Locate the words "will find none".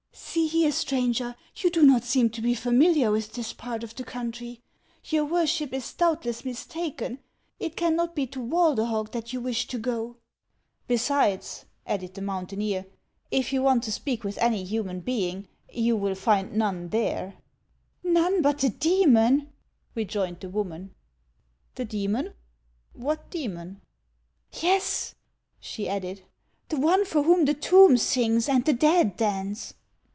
15.97-16.89